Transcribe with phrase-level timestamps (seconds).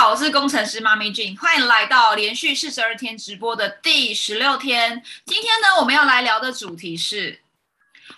[0.00, 5.04] 好，我是工程师妈咪俊，欢迎来到连续四十二天直播的第十六天。
[5.26, 7.42] 今天呢，我们要来聊的主题是，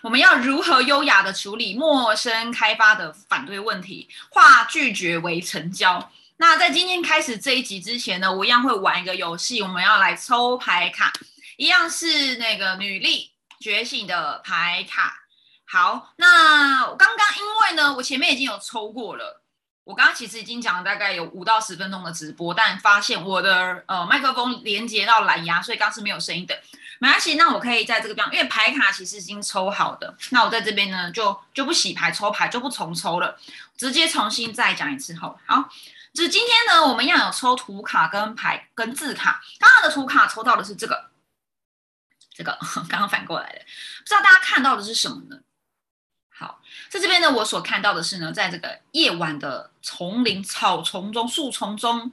[0.01, 6.13] 我们要如何优雅的处理陌生开发的反对问题，化拒绝为成交。
[6.37, 11.13] 那在今天开始这一集之前呢，我一样会玩一个游戏，我们要来抽牌卡，
[11.57, 15.25] 一样是那个女力觉醒的牌卡。
[15.67, 19.42] 好，那刚刚因为呢，我前面已经有抽过了。
[19.85, 26.61] 我刚刚其实已经讲了大概有五到十分钟的直播，但发现我的呃麦克风连接到蓝牙，所以刚是没有声音的。
[27.01, 33.37] 没关系，那我可以在这个地方，因为牌卡其实已经抽好的，那我在这边呢就就不洗牌抽牌，就不重抽了，
[33.77, 35.37] 直接重新再讲一次后。
[35.45, 35.69] 好，
[36.15, 39.43] 就今天呢，我们要有抽图卡跟牌跟字卡。
[39.59, 41.11] 刚刚的图卡抽到的是这个，
[42.33, 42.57] 这个
[42.89, 45.41] 刚刚反过来的，不知道大家看到的是什么呢？
[46.43, 52.11] 好，在这边呢，我所看到的是呢，在这个夜晚的丛林草丛中、树丛中，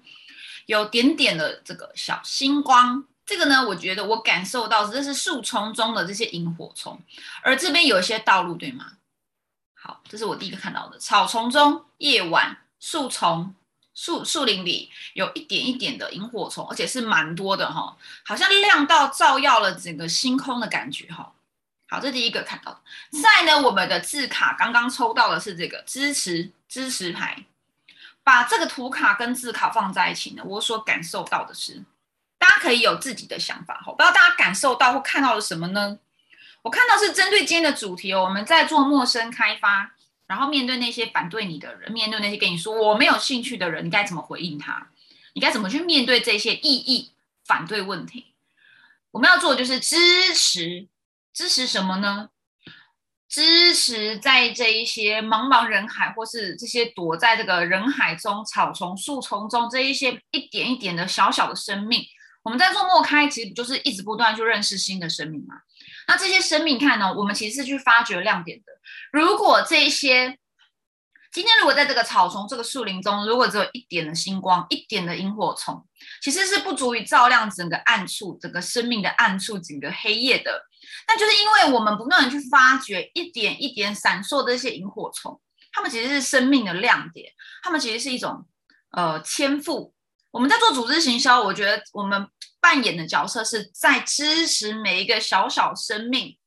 [0.67, 3.03] 有点点的这个小星光。
[3.25, 7.01] 这个呢，我觉得我感受到这是树丛中的这些萤火虫，
[7.41, 8.93] 而这边有一些道路，对吗？
[9.73, 13.55] 好，这是我第一个看到的草丛中，夜晚树丛、
[13.95, 21.33] 树树林里有一点一点的萤火虫，而且是蛮多的哈，好像亮到照耀了整个星空的感觉哈。
[21.91, 22.79] 好，这第一个看到的。
[23.19, 27.45] 在呢，我们的字卡刚刚抽到的是这个支持支持牌，
[28.23, 31.83] 把这个图卡跟字卡放在一起呢，我所感受到的是，
[32.37, 33.91] 大家可以有自己的想法哈。
[33.91, 35.97] 不知道大家感受到或看到了什么呢？
[36.61, 39.95] 我看到是针对今天的主题哦，我们在做陌生开发，
[40.27, 44.89] 然后面对那些反对你的人，面对那些跟你说我没有兴趣的人，你该怎么回应他？
[45.33, 47.13] 你该怎么去面对这些异议
[47.45, 48.27] 反对问题？
[49.09, 50.87] 我们要做的就是支持。
[51.39, 52.27] 支持什么呢？
[53.29, 62.03] 支持在这一些茫茫人海，或是这些躲在这个人海中、草丛、树丛中这一些一点一点的小小的生命。
[62.43, 65.55] 我们在做默开，其实不就是一直不断去认识新的生命吗。
[66.09, 68.65] 那这些生命看呢，我们其实是去发掘亮点的。
[69.13, 70.37] 如果这一些
[71.39, 75.81] 今天如果在这个草丛、这个树林中，如果只有一点的星光、一点的萤火虫，
[76.21, 80.61] 其实是不足以照亮整个暗处、整个生命的暗处、整个黑夜的。
[81.07, 85.39] 那就是因为我们不断的去发掘一点一点闪烁的这些萤火虫，
[85.71, 87.31] 它们其实是生命的亮点，
[87.63, 88.45] 它们其实是一种
[88.91, 89.93] 呃天赋。
[90.31, 92.27] 我们在做组织行销，我觉得我们
[92.59, 96.37] 扮演的角色是在支持每一个小小生命，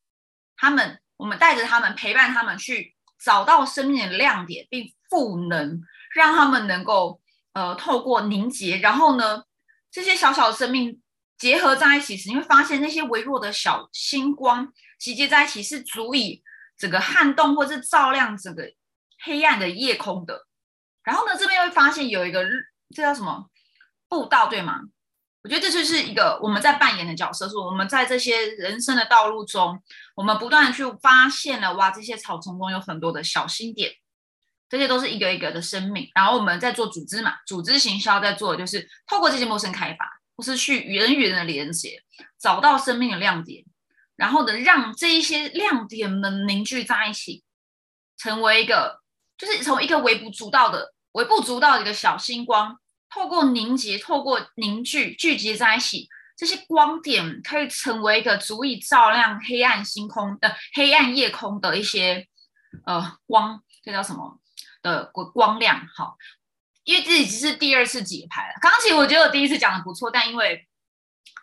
[0.54, 2.91] 他们我们带着他们陪伴他们去。
[3.24, 5.80] 找到生命的亮点，并赋能，
[6.14, 7.20] 让他们能够
[7.52, 9.44] 呃透过凝结，然后呢，
[9.90, 11.00] 这些小小的生命
[11.38, 16.42] 结合在一起时，你会发现那些微弱的小星光集结在一起，是足以
[16.76, 18.64] 整个撼动或是照亮整个
[19.24, 20.46] 黑暗的夜空的。
[21.04, 22.44] 然后呢，这边会发现有一个
[22.94, 23.50] 这叫什么
[24.08, 24.80] 步道，对吗？
[25.42, 29.82] 我觉得这就是一个我们在扮演的角色，是我们在这些人生的道路中，
[30.14, 33.92] 我们不断的去发现了哇，这些草丛中有很多的小心点，
[34.68, 36.08] 这些都是一个一个的生命。
[36.14, 42.00] 然后我们在做组织嘛，组织行销在做的就是透过这些陌生开发，或是去与人与人的连接，
[42.38, 43.64] 找到生命的亮点，
[44.14, 47.42] 然后呢，让这一些亮点们凝聚在一起，
[48.16, 49.00] 成为一个，
[49.36, 52.78] 就是从一个微不足道的、微不足道的一个小星光。
[53.12, 62.26] 透过凝结，透过凝聚，聚集在一起，这些光点可以成为一个足以照亮黑暗星空的黑暗夜空的一些
[62.86, 64.40] 呃光，这叫什么
[64.80, 65.86] 的光光亮？
[65.94, 66.16] 好，
[66.84, 68.54] 因为这已经是第二次解牌了。
[68.60, 70.66] 刚其实我觉得我第一次讲的不错，但因为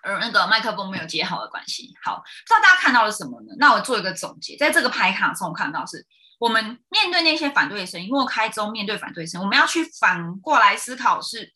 [0.03, 3.53] 呃那个麦克风没有接好的关系，好，不知道大家看到了什么呢？
[3.59, 6.05] 那我做一个总结，在这个牌卡中我看到是。
[6.39, 11.53] 我们面对那些反对声音，莫开宗面对反对声，我们要去反过来思考，是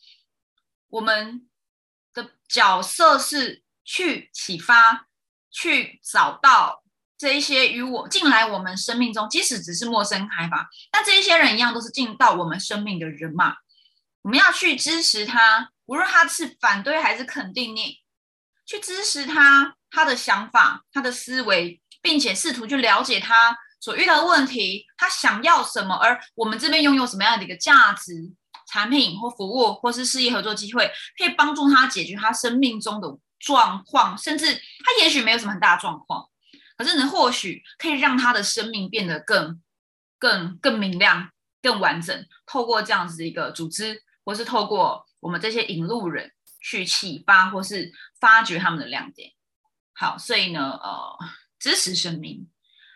[0.90, 1.50] 我们
[2.14, 5.08] 的角色是去启发、
[5.50, 6.84] 去找到
[7.18, 13.56] 这一些与我进来我们生命中，即使只是陌生开发，但这一些人一样都是进到我们生命的人嘛。
[14.22, 18.00] 我们要去支持他，无论他是反对还是肯定你，
[18.66, 23.58] 去支持他他的想法、他的思维，并且试图去了解他。
[23.84, 28.32] 所遇到的问题，他想要什么，而我们这边拥有什么样的一个价值、
[28.72, 36.30] 产品或服务，或是事业合作机会，可以帮助他解决他生命中的状况，甚至他也许没有什么很大的状况，
[36.78, 39.62] 可是呢，或许可以让他的生命变得更、
[40.18, 41.30] 更、更明亮、
[41.62, 42.26] 更完整。
[42.46, 46.32] 透过这样子的一个组织，或是透过我们这些引路人
[46.62, 47.92] 去启发或是
[48.22, 49.34] 发掘他们的亮点。
[49.94, 51.18] 好，所以呢，呃，
[51.60, 52.48] 支持生命。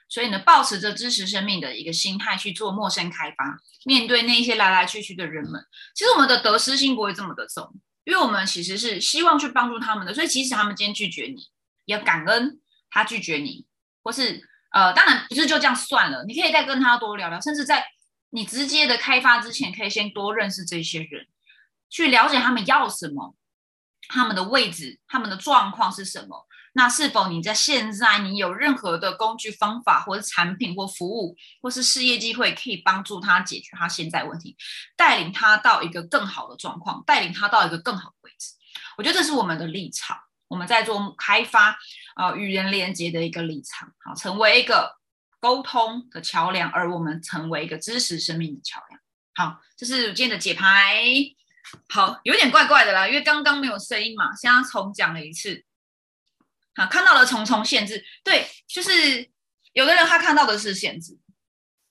[0.09, 5.61] 所以呢，保持着支持生命的一个心态去做陌生开发，面对那些来来去去的人们，
[5.93, 7.75] 其实我们的得失心不会这么的重，
[8.05, 11.41] 因为我们其实是希望去帮助他们的，所以即使他们今天拒绝你，
[11.85, 12.59] 也要感恩
[12.89, 13.65] 他拒绝你，
[14.01, 17.85] 或是呃，当然不是就这样算了，你可以再跟他多聊聊，甚至在
[18.29, 21.27] 你直接的开发之前，可以先多认识这些人，
[21.89, 23.35] 去了解他们要什么，
[24.07, 26.46] 他们的位置，他们的状况是什么。
[26.77, 34.55] 那是否你在现在你有任何的工具方法，或者产品或服务，或是事业机会，可以帮助他解决他现在问题，
[34.95, 38.51] 带领他到一个更好的状况，带领他到一个更好的位置？
[38.95, 40.15] 我觉得这是我们的立场，
[40.49, 41.75] 我们在做开发
[42.13, 44.97] 啊，与人连接的一个立场，好，成为一个
[45.39, 48.99] 沟通的桥梁，而我们成为一个知识生命的桥梁。
[49.33, 51.03] 好，这是今天的解牌。
[51.89, 55.65] 好，有点怪怪的啦，因为刚刚没有声音嘛，现在重讲了一次。
[56.77, 59.29] 啊，看到了重重限制，对，就是
[59.73, 61.17] 有的人他看到的是限制，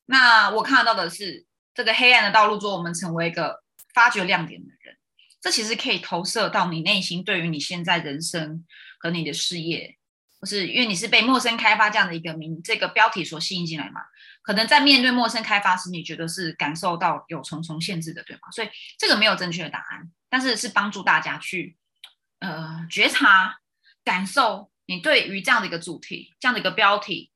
[0.06, 1.44] 那我看到的是
[1.74, 3.62] 这个黑暗的道路中，我们成为一个
[3.92, 4.96] 发掘亮点的人，
[5.40, 8.64] 这其实可以投射到你内心，对于你现在人生
[9.00, 9.96] 和你的事业，
[10.38, 14.00] 不是因为你是被陌生开发这样的一个名这个标题所吸引进来嘛？
[14.42, 18.42] 可能在面对陌生开发时，你觉得是感受到有重重限制的，对吗？
[18.52, 21.76] 所以这个没有正确的答案，但是是帮助大家去
[22.38, 23.58] 呃觉察、
[24.04, 24.70] 感受。
[24.86, 27.30] 你对于这样的一个主题，这样的一个标题，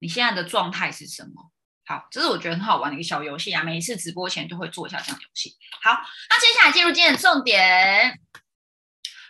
[0.00, 1.50] 你现在的状态是什么？
[1.84, 3.62] 好，这是我觉得很好玩的一个小游戏啊！
[3.62, 5.56] 每一次直播前都会做一下这样的游戏。
[5.82, 6.00] 好，
[6.30, 8.20] 那接下来进入今天的重点：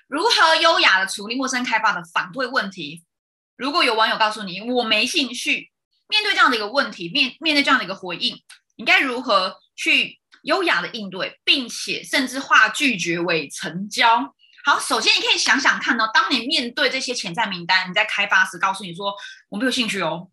[0.06, 3.04] 如何优雅的处理陌生开发的反对问题？
[3.56, 5.70] 如果有网友告诉你我没兴趣，
[6.08, 8.42] 面对这样的一个问题，面面对这样的一个回应，
[8.76, 14.34] 你该如何去优雅的应对，并且甚至化拒绝为成交？
[14.64, 19.14] 好，首先你可以想想看呢，当你面对这些潜在名单，你在开发时告诉你说
[19.48, 20.30] 我没有兴趣哦，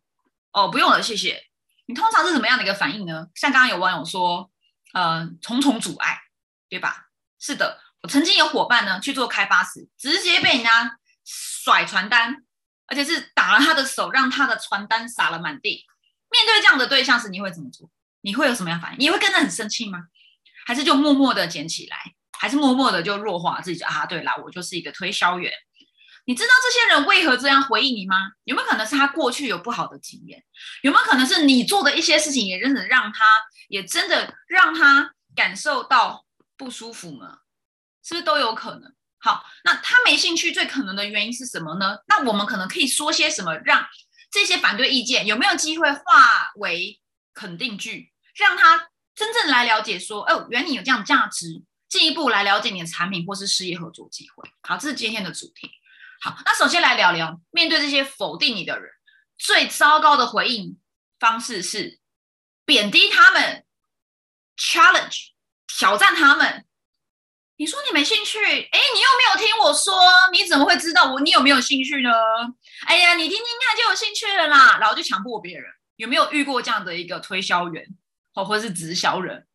[0.51, 1.43] 哦不用了，谢谢。
[1.87, 3.27] 你通常是什么样的一个反应呢？
[3.33, 4.51] 像刚刚有网友说，
[4.93, 6.21] 呃，重重阻碍，
[6.69, 7.07] 对吧？
[7.39, 12.43] 是的，我曾经有伙伴呢去做开发时，直接被人家甩传单，
[12.85, 15.87] 而且是打了他的手，让他的传单洒了满地。
[16.29, 17.89] 面对这样的对象时，你会怎么做？
[18.21, 18.99] 你会有什么样反应？
[18.99, 20.03] 你会跟着很生气吗？
[20.67, 21.97] 还是就默默的捡起来？
[22.39, 24.05] 还是默默的就弱化自己啊？
[24.05, 25.51] 对啦，我就是一个推销员。
[26.25, 28.15] 你知道这些人为何这样回应你吗？
[28.45, 30.43] 有没有可能是他过去有不好的经验？
[30.83, 33.25] 有没有可能是你做的一些事情也真的让他
[33.67, 36.25] 也真的让他感受到
[36.55, 37.39] 不舒服呢？
[38.03, 38.93] 是不是都有可能？
[39.17, 41.97] 好，那他没兴趣，最可能的原因是什么呢？
[42.07, 43.85] 那我们可能可以说些什么，让
[44.31, 46.03] 这些反对意见有没有机会化
[46.55, 47.01] 为
[47.33, 51.63] 肯定句，让他真正来了解说，哦，原来你有这样价值。
[51.89, 54.47] 进一步来了解你的产品或是事业合作机会。
[54.61, 55.71] 好，这是今天的主题。
[56.21, 58.91] 好，那首先来聊聊，面对这些否定你的人，
[59.37, 60.77] 最糟糕的回应
[61.19, 61.99] 方式是
[62.63, 63.65] 贬低他们
[64.57, 65.29] ，challenge
[65.65, 66.65] 挑战他们。
[67.55, 69.93] 你说你没兴趣，哎，你又没有听我说，
[70.31, 72.11] 你怎么会知道我你有没有兴趣呢？
[72.85, 75.71] 哎呀，你听听看就有兴趣了啦，然后就强迫别人。
[75.95, 77.85] 有没有遇过这样的一个推销员，
[78.33, 79.47] 或或是直销人？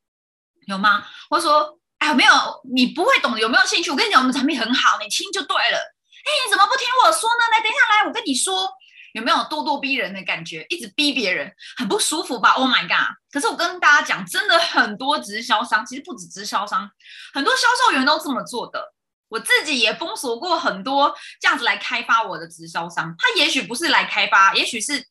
[0.66, 1.06] 有吗？
[1.30, 1.78] 或者说？
[2.08, 2.32] 有没有？
[2.74, 3.90] 你不会懂，有没有兴趣？
[3.90, 5.78] 我跟你讲，我们产品很好，你听就对了。
[5.78, 7.44] 哎，你怎么不听我说呢？
[7.52, 8.68] 来，等一下，来，我跟你说，
[9.12, 10.64] 有没有咄咄逼人的感觉？
[10.70, 13.14] 一直逼别人，很不舒服吧？Oh my god！
[13.30, 16.90] 可是我跟大家讲，真的很多直销商，其实不止直销商，
[17.34, 18.94] 很多销售员都这么做的。
[19.28, 25.06] 我自己也封锁过很多这样子来开发我的直销商，他也许不是来开发，也许是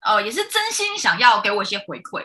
[0.00, 2.24] 呃，也是真心想要给我一些回馈。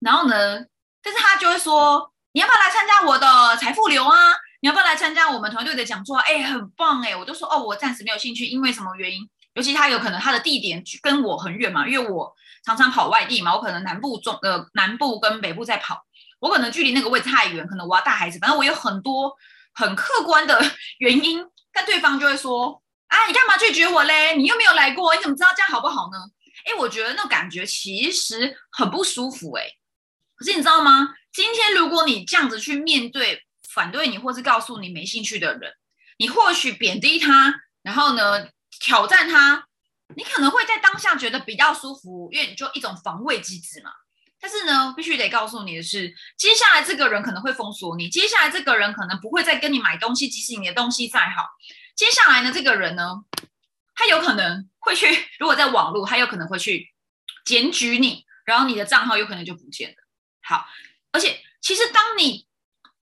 [0.00, 0.60] 然后呢，
[1.02, 2.12] 但是他就会说。
[2.32, 4.16] 你要不要来参加我的财富流啊？
[4.60, 6.16] 你要不要来参加我们团队的讲座？
[6.18, 7.14] 哎，很棒哎！
[7.14, 9.28] 我就说哦，我暂时没有兴趣，因为什么原因？
[9.54, 12.32] 尤其他有可能他的地点跟我很远嘛，因为我
[12.64, 16.02] 常常跑外地嘛，我可能南部中呃南部跟北部在跑，
[16.40, 19.30] 我可能距离那个位置太远，可能我要带孩子，反正我有很多
[19.74, 20.58] 很客观的
[20.98, 21.44] 原因。
[21.74, 24.36] 但对方就会说啊，你干嘛拒绝我嘞？
[24.36, 26.18] 你又没有来过，你怎么知道这样好不好呢？
[26.64, 29.64] 哎，我觉得那感觉其实很不舒服哎。
[30.36, 31.08] 可是你知道吗？
[31.32, 35.72] 今天如果你这样子去面对反对你或是告诉你没兴趣的人，
[36.18, 38.48] 你或许贬低他，然后呢
[38.78, 39.66] 挑战他，
[40.14, 43.90] 你可能会在当下觉得比较舒服，因为你就一种防卫机制嘛。
[44.38, 51.46] 但是呢，必须得告诉你的是，接下来这个人可能会封锁你，接下来这个人可能不会再跟你买东西，即使你的东西再好。
[51.96, 53.24] 接下来呢，这个人呢，
[53.94, 55.06] 他有可能会去，
[55.38, 56.92] 如果在网络，他有可能会去
[57.44, 59.96] 检举你，然后你的账号有可能就不见了。
[60.42, 60.66] 好。
[61.12, 62.46] 而且，其实当你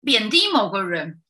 [0.02, 1.22] 贬低某个人，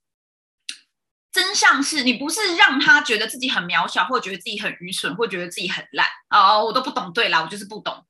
[1.32, 7.12] 真相是你不是让他觉得自己很渺小，或觉得自己很愚蠢，或觉得自己很烂哦，我都不懂。
[7.12, 8.06] 对啦，我就是不懂，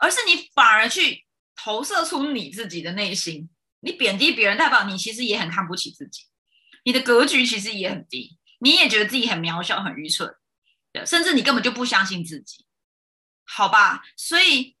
[0.00, 1.24] 而是你反而去
[1.54, 3.48] 投射出你自己的内心。
[3.80, 6.22] 你贬低别人，代表你其实也很看不起自己，
[6.82, 10.34] 你的格局其实也很低，你也觉得自己很渺小、很愚蠢，
[11.06, 12.66] 甚至你根本就不相信自己，
[13.44, 14.02] 好吧？
[14.16, 14.76] 所以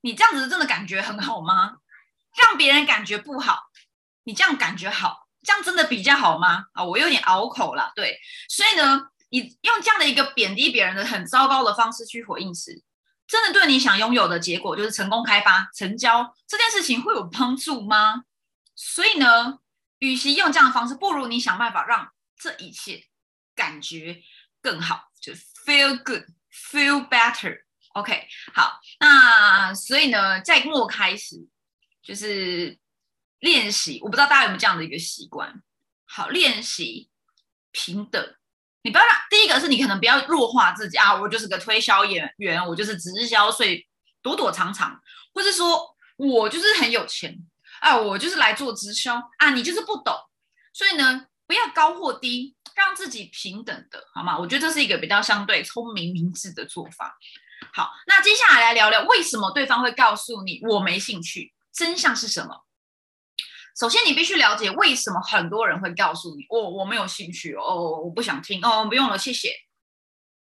[0.00, 1.80] 你这样子真的感觉很好吗？
[2.42, 3.70] 让别人感觉不好，
[4.24, 5.26] 你这样感觉好？
[5.42, 6.64] 这样真的比较好吗？
[6.72, 7.92] 啊，我有点拗口了。
[7.94, 8.18] 对，
[8.48, 12.82] 所以呢，你用这样的一个贬低别人的很糟糕的方式去回应时，
[13.26, 18.24] 真的对你想拥有的结果，就是成功开发、成交这件事情会有帮助吗？
[18.74, 19.60] 所以呢，
[20.00, 23.04] 与其用这样的方式，不如你想办法让这一切
[23.54, 24.20] 感觉
[24.60, 25.32] 更好，就
[25.64, 27.62] feel good，feel better。
[27.94, 31.36] OK，好，那所以呢，在末开始
[32.08, 32.76] 就是。
[33.40, 35.62] 练习，我不知道大家有没有这样的一个习惯。
[36.06, 37.08] 好，练习
[37.70, 38.34] 平等。
[38.82, 43.86] 你不要让第一个是你可能不要弱化自己啊，我就是个推销演员，我就是直销，所以
[44.22, 45.00] 躲躲藏藏，
[45.32, 47.38] 或是说我就是很有钱
[47.80, 50.12] 啊，我就是来做直销啊，你就是不懂。
[50.72, 54.36] 所以呢，不要高或低，让自己平等的好吗？
[54.36, 57.16] 我觉得这是一个比较相对聪明明智的做法。
[57.72, 62.66] 好，那接下来来聊聊为什么对方会告诉你我没兴趣，真相是什么？
[63.78, 69.54] 首先，你必须了解为什么很多人会告诉你：“我我没有兴趣哦，我不想听哦，不用了，谢谢。”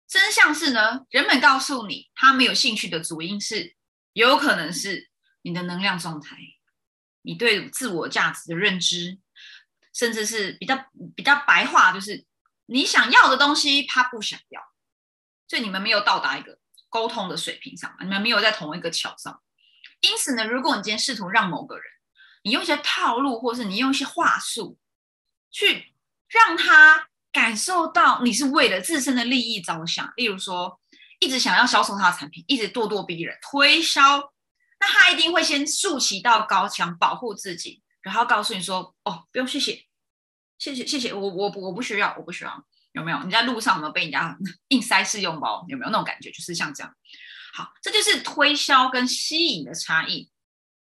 [0.07, 3.75] 真相是呢，人们告诉你他没有兴趣的主因是，
[4.13, 5.11] 有可能是
[5.43, 6.37] 你的能量状态，
[7.23, 9.19] 你对自我价值的认知，
[9.93, 10.79] 甚至是比较
[11.17, 12.25] 比较白话，就是
[12.67, 14.63] 你想要的东西他不想要，
[15.49, 19.43] 所以你们没有到达一个沟通的水平上，你们没有在同一个桥上。
[20.07, 21.85] 因此呢，如果你今天试图让某个人，
[22.43, 24.79] 你用一些套路，或是你用一些话术，
[25.51, 25.93] 去
[26.29, 30.13] 让他感受到你是为了自身的利益着想。
[30.17, 30.81] 例如说，
[31.19, 34.33] 一直想要销售他的产品，一直咄咄逼人推销，
[34.81, 39.85] 那他一定会先竖起道高墙保护自己，然后告诉你说：“哦，不用谢谢，
[40.59, 43.23] 谢谢谢谢，我我我不需要，我不需要。”有没有？
[43.25, 44.35] 你在路上有没有被人家
[44.69, 45.65] 硬塞试用包？
[45.69, 46.31] 有没有那种感觉？
[46.31, 46.91] 就是像这样。
[47.57, 50.31] 好，这就是推销跟吸引的差异。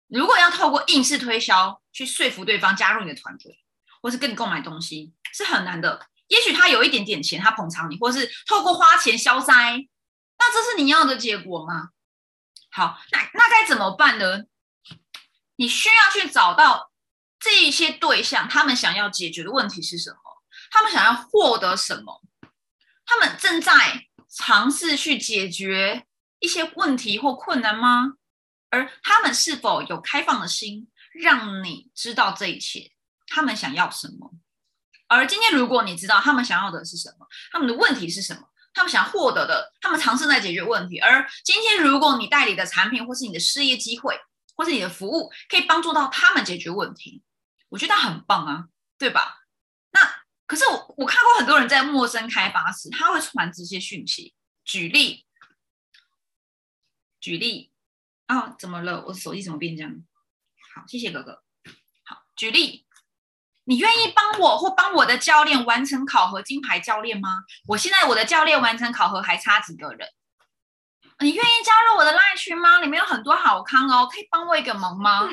[0.08, 3.64] 如果要透过硬式推销去说服对方加入你的团队，
[4.02, 6.08] 或是跟你购买东西，是很难的。
[6.26, 9.54] 也许他有一点点钱，他捧场你，或是透过花钱消灾，
[10.36, 11.90] 那这是你要的结果吗？
[12.72, 14.40] 好，那那该怎么办呢？
[15.54, 16.90] 你需要去找到
[17.38, 20.16] 这一些对象，他们想要解决的问题是什么？
[20.72, 22.20] 他们想要获得什么？
[23.06, 26.04] 他们正在尝试去解决
[26.44, 28.16] 一些问题或困难吗？
[28.68, 32.92] 而他们是否有开放的心，让你知道这一切？
[33.28, 34.30] 他们想要什么？
[35.08, 38.42] 而今天，如果你知道他们想要的是什么，他们的问题是什么，
[38.74, 40.98] 他们想获得的，他们尝试在解决问题。
[40.98, 44.20] 而今天，如果你代理的产品，或是你的事业机会，
[44.54, 47.22] 或是你的服务，可以帮助到他们解决问题，
[47.70, 48.66] 我觉得很棒啊，
[48.98, 49.38] 对吧？
[49.92, 50.00] 那
[50.46, 54.34] 可是我我看过很多人在陌生开发时，他会传这些讯息。
[54.64, 55.26] 举例，
[57.24, 57.72] 举例。
[58.26, 59.02] 啊，怎么了？
[59.06, 59.90] 我手机怎么变这样？
[60.74, 61.42] 好，谢谢哥哥。
[62.04, 62.86] 好，举例，
[63.64, 67.44] 你愿意帮我或帮我的教练完成考核金牌教练吗？
[67.66, 70.06] 我现在我的教练完成考核还差几个人？
[71.20, 72.80] 你愿意加入我的赖群吗？
[72.80, 75.26] 里面有很多好康哦，可以帮我一个忙吗？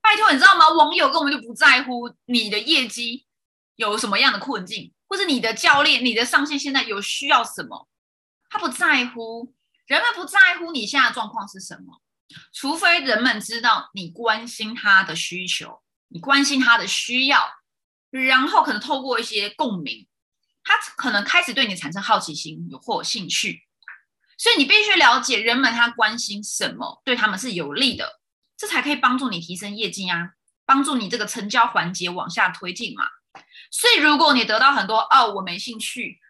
[0.00, 0.68] 拜托，你知道吗？
[0.68, 3.26] 网友根本就不在乎你的业绩
[3.74, 7.88] 有什么样的困境，或者你的教练、你的上线现在有需要什么，
[8.48, 9.52] 他不在乎。
[9.86, 12.00] 人们不在乎你现在的状况是什么，
[12.52, 17.46] 除非人们知道你关心他的需求，你关心他的需要，
[18.10, 20.06] 然后可能透过一些共鸣，
[20.62, 23.66] 他可能开始对你产生好奇心有或兴趣。
[24.36, 28.20] 所以你必须了解人们他关心什么，对他们是有利的，
[28.56, 30.30] 这才可以帮助你提升业绩啊，
[30.64, 33.04] 帮助你这个成交环节往下推进嘛。
[33.70, 36.20] 所以如果你得到很多哦，我没兴趣。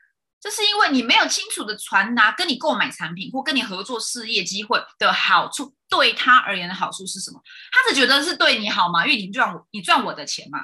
[0.45, 7.41] 这是因为你没有清楚的传达，跟你购买产品或跟你合作事业机会的好处，对他而言的好处是什么？
[7.73, 10.59] 他只觉得是对你好嘛，因为你赚，你赚我的钱嘛。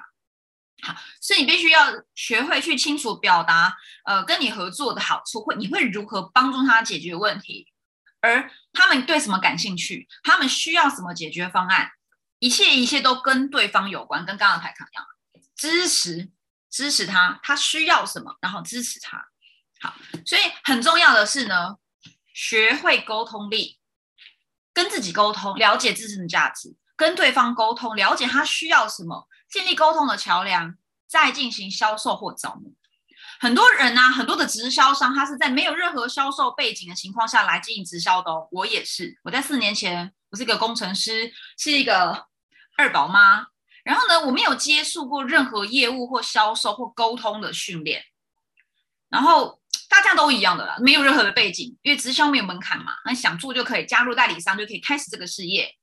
[0.83, 7.73] 好，所以你必须要学会去清楚表达，呃，跟你合作的好处，会你会如何帮助他解决问题，
[8.21, 11.91] 而他们对什么感兴趣，他们需要什么解决方案，
[12.39, 15.07] 一切一切都跟对方有关，跟刚刚台卡一样，
[15.57, 16.31] 支持
[16.71, 19.30] 支持他，他需要什么，然后支持他。
[19.81, 19.95] 好，
[20.25, 21.77] 所以很重要的是呢，
[22.35, 23.79] 学会沟通力，
[24.73, 32.75] 跟自己沟通，了解自身的价值，跟对方沟通，了解他需要什么，建立沟通的桥梁，再进行销售或招募。
[33.41, 38.31] 很多人呢，很多的直销商，他是在没有任何销售背景的情况下来经营直销的。
[38.51, 42.27] 我也是，我在四年前，我是一个工程师，是一个
[42.77, 43.47] 二宝妈。
[43.83, 48.05] 然后呢，我没有接触过任何业务或销售或沟通的训练。
[49.09, 49.60] 然后
[49.90, 55.75] 大家都一样的啦，没有任何的背景，因为直销没有门槛嘛，那想做就可以加入代理商，就可以开始这个事业。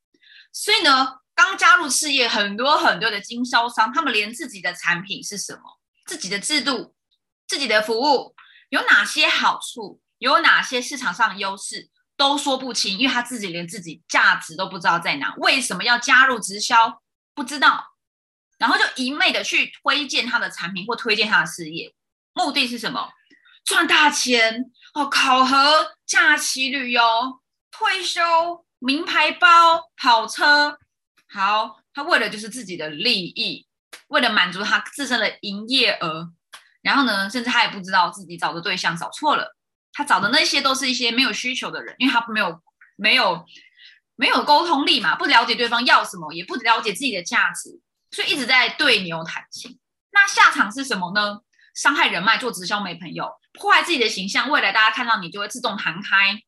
[0.51, 5.61] 所以呢，刚加入事业，很多很多的经销商，他们连自己的产品是什么，
[6.07, 6.95] 自己的制度。
[7.49, 8.35] 自己的服务
[8.67, 17.01] 有哪些好处，有哪些市场上优势都说不清，因为他自己连自己价值都不知道在哪，为什么要加入直销
[17.33, 17.85] 不知道，
[18.57, 21.95] 然后就一昧的去推荐他的产品或推荐他的事业，
[22.33, 23.09] 目的是什么？
[23.67, 25.57] 赚大钱哦，考核、
[26.05, 27.03] 假期旅游、
[27.69, 28.21] 退休、
[28.79, 30.79] 名牌包、跑车，
[31.27, 33.67] 好，他为了就是自己的利益，
[34.07, 36.31] 为了满足他自身的营业额。
[36.81, 39.53] 然后呢，甚至他也不知道自己找的对象找错了，
[39.91, 42.61] 他找的那些都是一些没有需求的人，因为他没有
[42.95, 43.45] 没有
[44.15, 47.81] 没有沟通力嘛，不了解对方要什么，也不了解自己的价值，
[48.11, 49.77] 所以一直在对牛弹琴。
[50.11, 51.41] 那下场是什么呢？
[51.75, 56.41] 伤害人脉，做直销没朋友，破坏自己的形象，未来大家看到你就会自动弹开。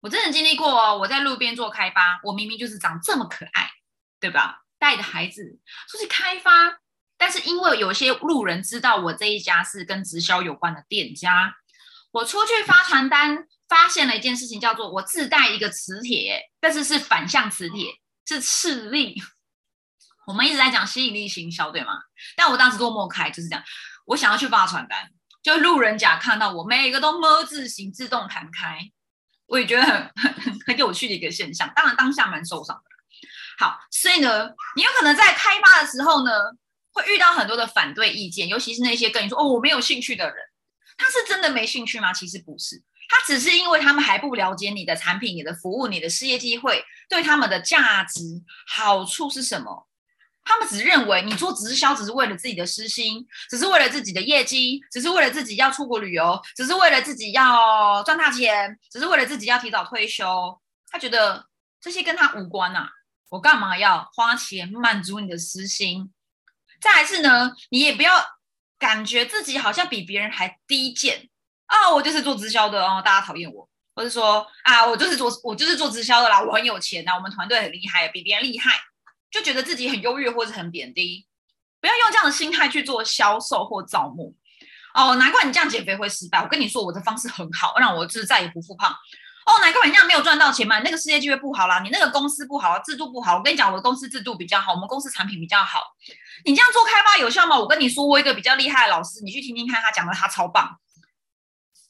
[0.00, 3.70] 我真的经历过，哦我在路边做开发，我明明就是长这么可爱，
[4.20, 4.64] 对吧？
[4.78, 5.58] 带着孩子
[5.88, 6.78] 出去开发。
[7.16, 11.54] 但是因为有些路人知道我这一家是跟直销有关的店家，
[12.10, 17.86] 我出去发传单，发现了一件事情，叫做我自带一个磁铁，但是是反向磁铁，
[18.26, 19.22] 是斥力。
[20.26, 22.02] 我们一直在讲吸引力行销，对吗？
[22.36, 23.64] 但我当时多么开，就是这样，
[24.06, 25.10] 我想要去发传单，
[25.44, 28.90] 就路人甲看到我，每一个都么字形自动弹开，
[29.46, 31.70] 我也觉得很很 很有趣的一个现象。
[31.76, 32.82] 当然当下蛮受伤的。
[33.58, 36.32] 好，所以呢，你有可能在开发的时候呢。
[36.96, 40.36] 会遇到很多的反对意见，尤其是那些跟你说“哦，我没有兴趣”的人，
[40.96, 42.12] 他是真的没兴趣吗？
[42.12, 48.20] 其实不是，他只是因为他们还不了解你的产品、你的服务、你的事业机会对他们的价值
[48.68, 49.88] 好处是什么。
[50.44, 60.60] 他们只认为你做直销只是为了自己的私心，只是为了自己的业绩，只是为了自己要出国旅游，只是为了自己要赚大钱，只是为了自己要提早退休。
[60.88, 61.46] 他觉得
[61.80, 62.88] 这些跟他无关呐，
[63.30, 66.12] 我干嘛要花钱满足你的私心？
[66.80, 68.12] 再是呢，你也不要
[68.78, 71.30] 感觉自己好像比别人还低贱
[71.66, 71.90] 啊！
[71.90, 78.70] 我就是做直销的哦，大家讨厌我，或者说啊，我就是做我就是做直销的啦，我很有钱呐，我们团队很厉害，比别人厉害，
[79.34, 81.26] 就觉得自己很优越或者很贬低。
[81.80, 84.32] 不要用这样的心态去做销售或招募
[84.94, 86.38] 哦，难怪你这样减肥会失败。
[86.38, 88.94] 我跟你说，我的方式很好，让我就是再也不复胖。
[89.44, 90.78] 哦，难怪你这样没有赚到钱嘛？
[90.78, 93.36] 那个世界机会不好啦，你那个公司不好，制度不好。
[93.36, 95.82] 我跟你讲，我的公司制度比较好，我们公司产品比较好。
[96.44, 97.58] 你这样做开发有效吗？
[97.58, 100.78] 我跟你说，我一个比较厉害的老师，你去听听看，他讲的他超棒。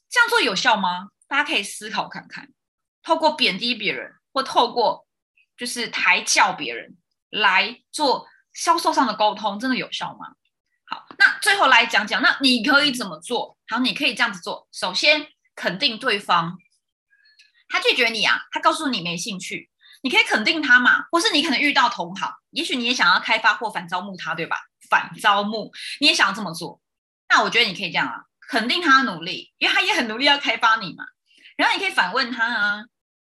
[0.08, 1.10] 这样做有效吗？
[1.28, 2.48] 大家可以思考看看。
[3.02, 5.06] 透过贬低别人，或透过
[5.56, 6.96] 就是抬轿别人
[7.34, 10.28] 来做销售上的沟通，真的有效吗？
[10.86, 13.56] 好，那最后来讲讲，那你可以怎么做？
[13.68, 14.68] 好，你可以这样子做。
[14.72, 16.58] 首先，肯定对方。
[17.68, 19.70] 他拒绝你啊，他告诉你没兴趣，
[20.02, 24.58] 你可以肯定他嘛，或是你可能遇到同行，也许你也想要开发或反招募他，对吧？
[24.88, 26.80] 反招募你也想要这么做，
[27.28, 31.04] 那我觉得你可以这样啊，肯定他努力，因为他也很努力要开发你嘛。
[31.56, 32.84] 然后你可以反问他啊，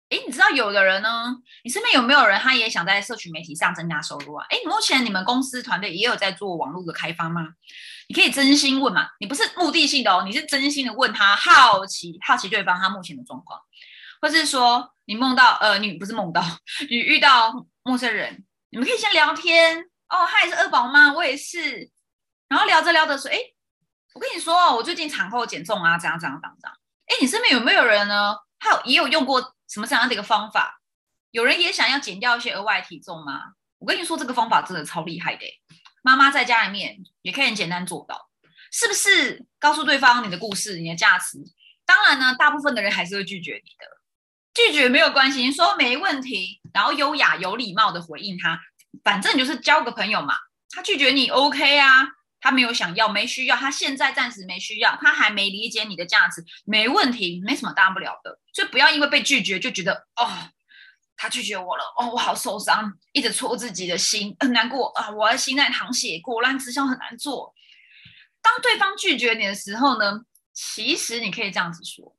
[0.10, 4.46] 诶，你知道有的人呢，你身边有没有人他也想在社群媒体上增加收入啊？
[4.50, 7.50] 诶，目前你们公司团队也有在做网络的开发吗？
[8.08, 13.60] 你可以真心问嘛，你不是目的性的哦，你是真心的问他，好奇好奇对方他目前的状况。
[14.22, 16.42] 或是说你梦到呃，你不是梦到
[16.90, 19.78] 你遇到陌生人，你们可以先聊天
[20.10, 20.26] 哦。
[20.26, 21.92] 他也是二宝妈，我也是。
[22.48, 23.38] 然后聊着聊着说，哎，
[24.14, 26.78] 我跟你说哦，我最近产后减重啊，怎样怎样怎样。
[27.08, 28.34] 哎，你身边有没有人呢？
[28.60, 30.82] 他有也有用过什么怎样的一个方法？
[31.32, 33.42] 有人也想要减掉一些额外体重吗？
[33.80, 35.46] 我跟你说，这个方法真的超厉害的。
[36.02, 38.30] 妈妈在家里面也可以很简单做到，
[38.72, 39.46] 是不是？
[39.60, 41.38] 告诉对方你的故事，你的价值。
[41.86, 43.86] 当然呢，大部分的人还是会拒绝你的。
[44.54, 48.60] 拒绝没有关系，你说没问题，然后优雅有礼貌的回应他，
[49.04, 50.34] 反正你就是交个朋友嘛。
[50.72, 52.08] 他拒绝你 OK 啊，
[52.40, 58.40] 他没有想要，没需要，他现在暂时没需要，他还没理解你的价值，没问题，没什么大不了的。
[58.54, 60.30] 所以不要因为被拒绝就觉得哦，
[61.16, 67.54] 他拒绝我了，哦，我好受伤，一直戳自己的心，很难过啊，我的心在淌血，果然直销很难做。
[68.42, 70.22] 当对方拒绝你的时候呢，
[70.54, 72.16] 其实你可以这样子说，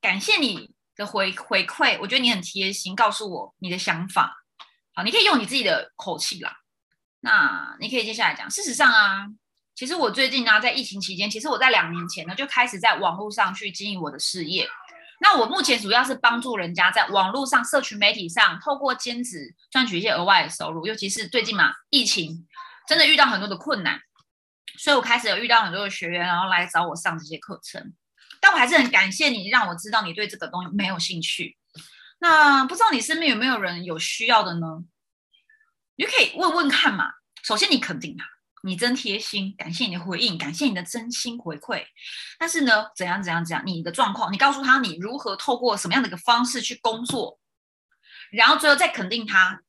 [0.00, 0.72] 感谢你。
[0.96, 4.44] 的回回馈，我觉得你很贴心，告诉我你的想法。
[4.94, 6.56] 好，你可以用你自己的口气啦。
[7.24, 9.26] 那你可以接下来讲，事实上啊，
[9.74, 14.68] 其实我最近呢，在疫情期间，其实我在两年前呢就开始在网络上去经营我的事业。
[15.20, 20.86] 那我目前主要是帮助人家在网络上、社群媒体上，透过兼职赚取一些额外的收入。
[20.86, 22.46] 尤其是最近嘛，疫情
[22.86, 23.98] 真的遇到很多的困难，
[24.78, 27.94] 所以我开始有遇到很多的学员，然后来找我上这些课程。
[28.38, 31.56] 但我还是很感谢你，让我知道你对这个东西没有兴趣。
[32.18, 34.84] 那不知道你身边有没有人有需要的呢？
[35.96, 37.12] 你可以问问看嘛。
[37.42, 38.24] 首先，你肯定他。
[38.62, 41.84] 你真贴心，感谢你的回应，感谢你的真心回馈。
[42.38, 47.38] 但是呢，怎样怎样怎样，你的状况，你告诉他你如何透过什么样的一个方式去工作，
[48.32, 49.60] 然后最后再肯定他，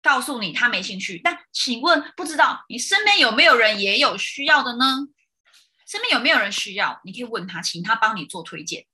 [0.00, 1.20] 告诉你他没兴趣。
[1.22, 5.08] 但请问，不知道你身边有没有人也有需要的呢？
[5.88, 7.00] 身边有没有人需要？
[7.02, 8.86] 你可以问他，请他帮你做推荐。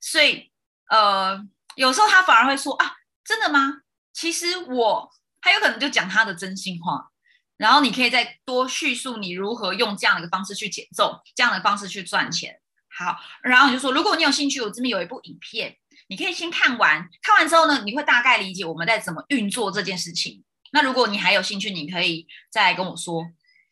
[0.00, 0.52] 所以，
[0.88, 3.82] 呃，有时候他反而会说啊，真的吗？
[4.12, 5.10] 其实我，
[5.42, 7.10] 他有可能就讲他的真心话。
[7.58, 12.58] 然后你可以再多叙述你如何用这样的方式去减重，这样的方式去赚钱。
[12.88, 15.76] 好，然后你就说，如果你有兴趣，我这边有一部影片，
[16.08, 17.08] 你可以先看完。
[17.22, 20.42] 看完之后呢，你会大概理解我们在怎么运作这件事情。
[20.72, 23.24] 那如果你还有兴趣，你可以再来跟我说。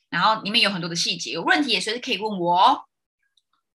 [0.09, 2.85] 然后里面有很多的细节，有问题也随时可以问我哦。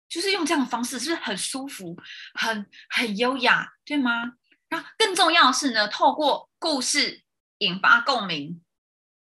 [0.10, 1.96] 就是用这样的方式，是不是很舒服、
[2.34, 4.34] 很很优雅，对吗？
[4.70, 7.24] 那更重要的是呢，透过故事
[7.62, 8.62] 引发共鸣。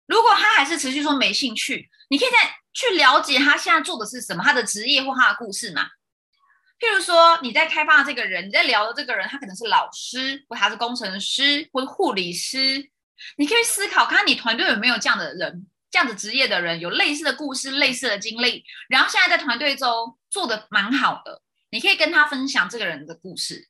[0.06, 5.86] 如果他还是持续说没兴趣，你可以再去了解他现在做的是什么，他的职业或他的故事嘛。
[6.78, 12.90] 譬如说你在开发这个人，你在聊的这个人，他可能是老师，或他是工程师，或者护理师。
[13.36, 23.68] 你可以思考，看你团队有没有这样的人，这样的职业的人，有类似的故事、类似的经历，然后现在在团队中做的蛮好的，你可以跟他分享这个人的故事。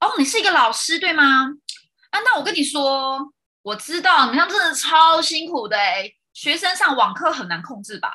[0.00, 1.50] 哦，你是一个老师对吗？
[2.10, 3.32] 啊，那我跟你说。
[3.66, 8.12] 我知道你们真的超辛苦的哎，学生上网课很难控制吧？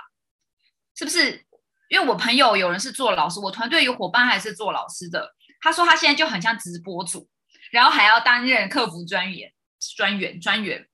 [0.95, 1.45] 是不是？
[1.89, 7.27] 因为我朋友有人是做老师，我团队有伙伴还是做老师的，他说他现在就很像直播主，
[7.69, 9.51] 然后还要担任客服专员、
[9.97, 10.87] 专员、专员，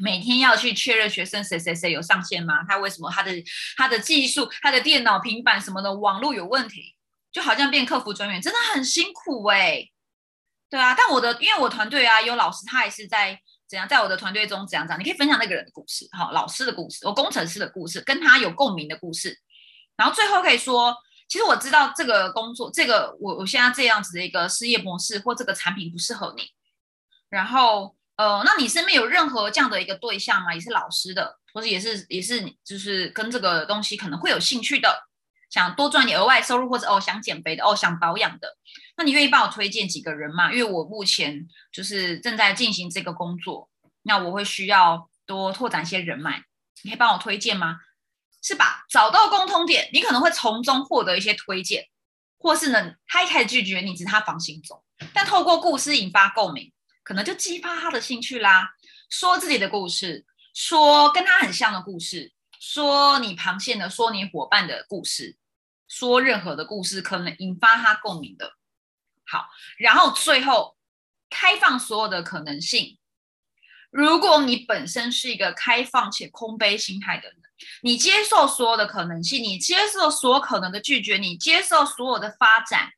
[0.00, 2.64] 每天要去确认学生谁谁谁有上线吗？
[2.68, 3.30] 他为什么他的
[3.76, 6.96] 他的技术、他的电脑、平板什么的网络有问题，
[7.30, 9.88] 就好像变客服专员，真的很辛苦哎。
[10.68, 13.40] 对啊，但我的因为我团队啊有老师，他也是在。
[13.74, 15.00] 怎样在我的团队中怎样怎样？
[15.00, 19.36] 你可以分享那个人的故事，好，老师的故事，我工程师的故事，跟他有共鸣的故事。
[19.96, 20.96] 然后最后可以说，
[21.28, 26.44] 其实我知道这个工作，这个我我现在这样子的一个事业模式或这个产品不适合你。
[27.28, 30.54] 然后呃，那你身边有任何这样的一个对象吗？
[30.54, 35.08] 也是老师的，或者也是也是就是跟这个东西可能会有兴趣的，
[35.54, 38.56] 想多赚点额外收入，或者哦想减肥的，哦想保养的。
[38.96, 40.52] 那你愿意帮我推荐几个人吗？
[40.52, 43.70] 因为我目前就是正在进行这个工作，
[44.02, 46.42] 那我会需要多拓展一些人脉，
[46.82, 47.78] 你可以帮我推荐吗？
[48.42, 48.84] 是吧？
[48.90, 51.84] 找到共通点，你可能会从中获得一些推荐，
[52.36, 56.72] 或是呢，他一开始拒绝你，只是他防心走，但透过故事引发共鸣，
[57.04, 58.70] 可能就激发他的兴趣啦。
[59.08, 65.36] 说自己的故事，说跟他很像的故事，说你螃蟹的，说你伙伴的故事，
[65.88, 68.54] 说任何的故事，可能引发他共鸣的。
[69.26, 70.76] 好，然后最后
[71.30, 72.98] 开放所有的可能性。
[73.90, 77.36] 如果你本身是一个开放且空杯心态的人，
[77.82, 82.90] 你接受所有的可能性，你接受所有可能的拒绝，你接受所有的发展，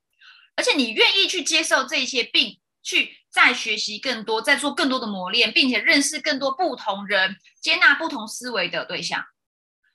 [0.56, 9.22] 而且你愿意去接受这些，并去再学习更多，再做更多的磨练，并且认识更多不同人，接纳不同思维的对象。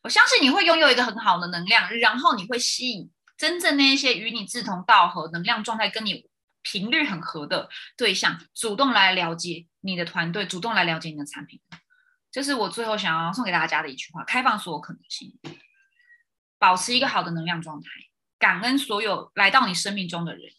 [0.03, 3.11] 我相信你会拥有一个很好的能量，然后你会吸引。
[3.37, 6.29] 真正那一些与你志同道合、能量状态跟你
[6.61, 11.59] 频率很合的对象，主动来了解你的团队，主动来了解你的产品，
[12.31, 15.39] 这是我最后想要送给大家的一句话：开放所有可能性，
[16.59, 17.89] 保持一个好的能量状态，
[18.37, 20.53] 感恩所有来到你生命中的人，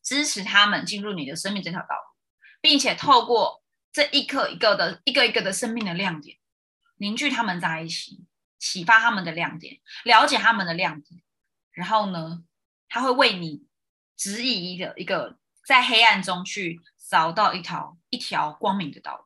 [0.00, 6.38] 支持他们进入你的生命这条道路，并且透过这一刻一个的一个一个的生命的亮点，
[6.98, 8.24] 凝聚他们在一起，
[8.60, 11.20] 启发他们的亮点，了解他们的亮点。
[11.72, 12.44] 然后呢，
[12.88, 13.64] 他会为你
[14.16, 19.24] 指引一个一个在黑暗中去找到一条一条光明的道路。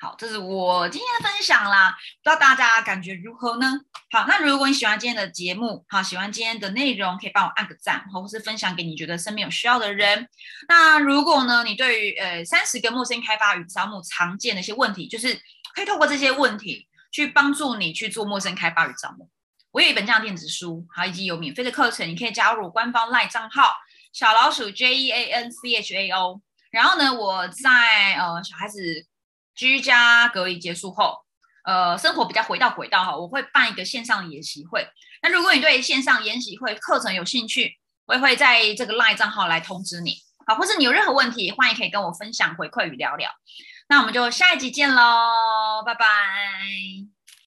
[0.00, 1.90] 好，这是我今天的分享啦，
[2.22, 3.80] 不知道大家感觉如何呢？
[4.12, 10.28] 好，那如果你喜欢今天的节目，好，喜欢今天的内容，可以帮我按个赞，或者是分享给你觉得身边有需要的人。
[10.68, 15.34] 那如果呢，你对于呃三十个陌生开发与招募常见的一些问题，就是
[15.74, 16.86] 可以透过这些问题
[17.18, 19.28] 去帮助你去做陌生开发与招募。
[19.72, 23.74] 我有一本这样的电子书，好，以及有免费的课程，你可以加入官方 LINE 账号
[24.12, 26.40] 小老鼠 J E A N C H A O。
[26.70, 29.04] 然后呢，我在呃小孩子
[29.52, 31.18] 居家隔离结束后，
[31.64, 34.86] 呃，生活比较回到轨道哈，我会办一个线上研习会。
[35.20, 37.72] 那如果你对线上研习会课程有兴趣，
[38.06, 40.14] 我也会在这个 LINE 账号来通知你。
[40.46, 43.28] 好，或是你有任何问题，欢迎可以跟我分享回馈与聊聊。
[43.88, 47.17] 那我们就下一集见喽拜拜。